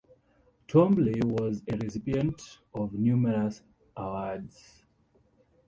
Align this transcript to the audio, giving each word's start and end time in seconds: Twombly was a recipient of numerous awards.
Twombly 0.67 1.21
was 1.23 1.61
a 1.67 1.77
recipient 1.77 2.41
of 2.73 2.91
numerous 2.95 3.61
awards. 3.95 4.83